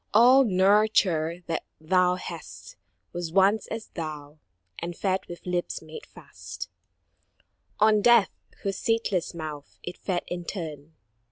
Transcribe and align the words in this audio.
All 0.15 0.43
nurture 0.43 1.43
that 1.45 1.63
thou 1.79 2.15
hast 2.15 2.75
Was 3.13 3.31
once 3.31 3.67
as 3.67 3.89
thou, 3.89 4.39
and 4.79 4.97
fed 4.97 5.27
with 5.27 5.45
lips 5.45 5.79
made 5.83 6.07
fast 6.07 6.69
On 7.79 8.01
Death, 8.01 8.31
whose 8.63 8.77
sateless 8.79 9.35
mouth 9.35 9.77
it 9.83 9.97
fed 9.99 10.23
in 10.25 10.43
turn. 10.45 10.93